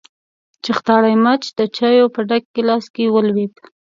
چختاړي 0.65 1.15
مچ 1.23 1.43
د 1.57 1.59
چايو 1.77 2.07
په 2.15 2.21
ډک 2.29 2.43
ګيلاس 2.55 2.85
کې 2.93 3.13
ولوېد. 3.13 3.53